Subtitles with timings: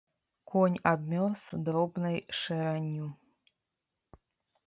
[0.49, 3.07] Конь абмёрз дробнай шэранню.